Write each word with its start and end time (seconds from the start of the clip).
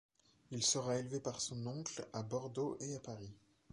Il 0.49 0.63
sera 0.63 0.95
élevé 0.97 1.19
par 1.19 1.39
son 1.41 1.63
oncle 1.67 2.07
à 2.13 2.23
Bordeaux 2.23 2.75
et 2.81 2.95
à 2.95 2.99
Paris. 2.99 3.35